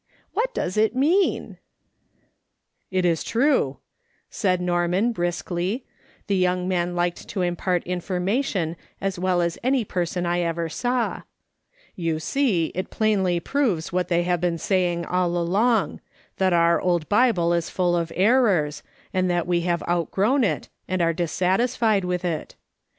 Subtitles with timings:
[0.33, 1.59] What does that mean
[2.89, 3.77] ?""It is true,"
[4.31, 5.85] said Norman briskly—
[6.25, 11.21] the young man liked to impart information as well as any person I ever saw
[11.95, 15.99] —"you see it plainly proves what they have been saying all along,
[16.37, 18.81] that our old Bible is full of errors,
[19.13, 22.55] and that we have outgrown it, and are dis satisfied with it.